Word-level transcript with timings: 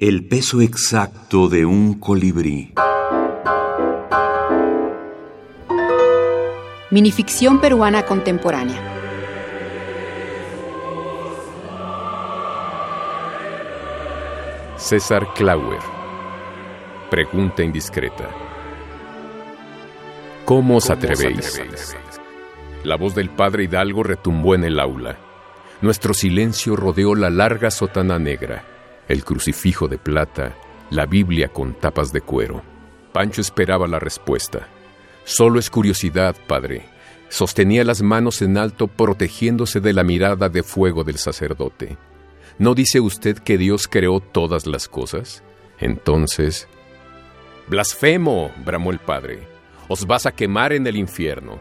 El 0.00 0.28
peso 0.28 0.60
exacto 0.60 1.48
de 1.48 1.66
un 1.66 1.98
colibrí. 1.98 2.72
Minificción 6.92 7.60
peruana 7.60 8.06
contemporánea. 8.06 8.80
César 14.76 15.34
Clauer. 15.34 15.80
Pregunta 17.10 17.64
indiscreta. 17.64 18.30
¿Cómo 20.44 20.76
os 20.76 20.90
atrevéis? 20.90 21.60
La 22.84 22.96
voz 22.96 23.16
del 23.16 23.30
padre 23.30 23.64
Hidalgo 23.64 24.04
retumbó 24.04 24.54
en 24.54 24.62
el 24.62 24.78
aula. 24.78 25.18
Nuestro 25.82 26.14
silencio 26.14 26.76
rodeó 26.76 27.16
la 27.16 27.30
larga 27.30 27.72
sotana 27.72 28.20
negra, 28.20 28.77
el 29.08 29.24
crucifijo 29.24 29.88
de 29.88 29.98
plata, 29.98 30.54
la 30.90 31.06
Biblia 31.06 31.48
con 31.48 31.74
tapas 31.74 32.12
de 32.12 32.20
cuero. 32.20 32.62
Pancho 33.12 33.40
esperaba 33.40 33.88
la 33.88 33.98
respuesta. 33.98 34.68
Solo 35.24 35.58
es 35.58 35.70
curiosidad, 35.70 36.36
padre. 36.46 36.86
Sostenía 37.30 37.84
las 37.84 38.02
manos 38.02 38.40
en 38.42 38.56
alto 38.56 38.86
protegiéndose 38.86 39.80
de 39.80 39.92
la 39.92 40.04
mirada 40.04 40.48
de 40.48 40.62
fuego 40.62 41.04
del 41.04 41.18
sacerdote. 41.18 41.96
¿No 42.58 42.74
dice 42.74 43.00
usted 43.00 43.38
que 43.38 43.58
Dios 43.58 43.88
creó 43.88 44.20
todas 44.20 44.66
las 44.66 44.88
cosas? 44.88 45.42
Entonces... 45.78 46.68
Blasfemo, 47.68 48.50
bramó 48.64 48.90
el 48.90 48.98
padre. 48.98 49.46
Os 49.88 50.06
vas 50.06 50.26
a 50.26 50.32
quemar 50.32 50.72
en 50.72 50.86
el 50.86 50.96
infierno. 50.96 51.60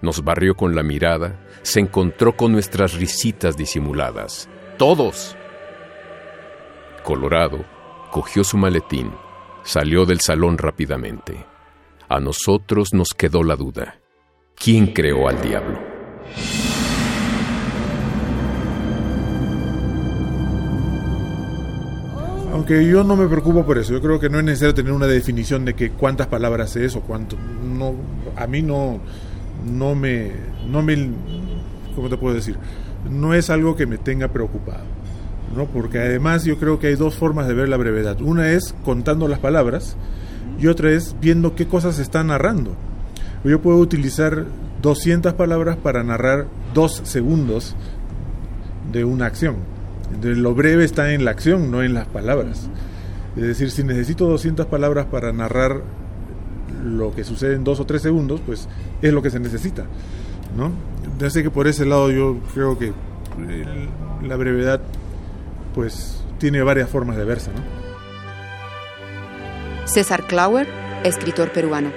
Nos 0.00 0.24
barrió 0.24 0.54
con 0.54 0.74
la 0.74 0.82
mirada, 0.82 1.38
se 1.62 1.80
encontró 1.80 2.36
con 2.36 2.52
nuestras 2.52 2.94
risitas 2.94 3.56
disimuladas. 3.56 4.48
¡Todos! 4.78 5.36
Colorado, 7.06 7.64
cogió 8.10 8.42
su 8.42 8.56
maletín, 8.56 9.12
salió 9.62 10.06
del 10.06 10.18
salón 10.18 10.58
rápidamente. 10.58 11.46
A 12.08 12.18
nosotros 12.18 12.88
nos 12.94 13.10
quedó 13.16 13.44
la 13.44 13.54
duda. 13.54 14.00
¿Quién 14.56 14.88
creó 14.88 15.28
al 15.28 15.40
diablo? 15.40 15.78
Aunque 22.52 22.84
yo 22.84 23.04
no 23.04 23.14
me 23.14 23.28
preocupo 23.28 23.64
por 23.64 23.78
eso, 23.78 23.92
yo 23.92 24.02
creo 24.02 24.18
que 24.18 24.28
no 24.28 24.40
es 24.40 24.44
necesario 24.44 24.74
tener 24.74 24.90
una 24.90 25.06
definición 25.06 25.64
de 25.64 25.74
que 25.74 25.90
cuántas 25.90 26.26
palabras 26.26 26.74
es 26.74 26.96
o 26.96 27.02
cuánto. 27.02 27.36
No, 27.62 27.94
a 28.34 28.48
mí 28.48 28.62
no, 28.62 28.98
no 29.64 29.94
me, 29.94 30.32
no 30.68 30.82
me, 30.82 31.08
¿cómo 31.94 32.08
te 32.08 32.16
puedo 32.16 32.34
decir? 32.34 32.56
No 33.08 33.32
es 33.32 33.48
algo 33.48 33.76
que 33.76 33.86
me 33.86 33.96
tenga 33.96 34.26
preocupado, 34.26 34.82
¿no? 35.56 35.66
Porque 35.66 35.98
además 35.98 36.44
yo 36.44 36.58
creo 36.58 36.78
que 36.78 36.88
hay 36.88 36.94
dos 36.94 37.14
formas 37.16 37.48
de 37.48 37.54
ver 37.54 37.68
la 37.68 37.76
brevedad. 37.76 38.20
Una 38.20 38.50
es 38.50 38.74
contando 38.84 39.28
las 39.28 39.38
palabras 39.38 39.96
y 40.60 40.66
otra 40.66 40.90
es 40.90 41.16
viendo 41.20 41.54
qué 41.54 41.66
cosas 41.66 41.96
se 41.96 42.02
está 42.02 42.22
narrando. 42.22 42.76
Yo 43.44 43.60
puedo 43.62 43.78
utilizar 43.78 44.44
200 44.82 45.34
palabras 45.34 45.76
para 45.76 46.02
narrar 46.02 46.46
dos 46.74 47.00
segundos 47.04 47.74
de 48.92 49.04
una 49.04 49.26
acción 49.26 49.56
lo 50.22 50.54
breve 50.54 50.84
está 50.84 51.12
en 51.12 51.24
la 51.24 51.30
acción, 51.32 51.70
no 51.70 51.82
en 51.82 51.94
las 51.94 52.06
palabras. 52.06 52.68
Es 53.36 53.42
decir, 53.42 53.70
si 53.70 53.84
necesito 53.84 54.26
200 54.28 54.66
palabras 54.66 55.06
para 55.06 55.32
narrar 55.32 55.82
lo 56.84 57.14
que 57.14 57.24
sucede 57.24 57.54
en 57.54 57.64
dos 57.64 57.80
o 57.80 57.86
tres 57.86 58.02
segundos, 58.02 58.40
pues 58.44 58.68
es 59.02 59.12
lo 59.12 59.22
que 59.22 59.30
se 59.30 59.40
necesita. 59.40 59.84
¿no? 60.56 60.70
sé 61.28 61.42
que 61.42 61.50
por 61.50 61.66
ese 61.66 61.84
lado 61.84 62.10
yo 62.10 62.38
creo 62.54 62.78
que 62.78 62.92
la 64.26 64.36
brevedad 64.36 64.80
pues 65.76 66.16
tiene 66.38 66.62
varias 66.62 66.88
formas 66.88 67.18
de 67.18 67.24
verse. 67.24 67.50
¿no? 67.52 67.60
César 69.86 70.24
Clauer, 70.26 70.66
escritor 71.04 71.52
peruano. 71.52 71.92